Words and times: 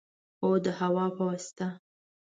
هو، 0.39 0.49
د 0.63 0.67
هوا 0.79 1.05
په 1.15 1.23
واسطه 1.27 1.67